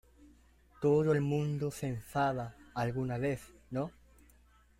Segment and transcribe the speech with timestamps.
[0.81, 3.91] todo el mundo se enfada alguna vez,¿ no?